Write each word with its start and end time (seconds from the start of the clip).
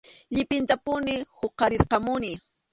Llipintapuni 0.33 1.15
huqarirqamuni. 1.37 2.31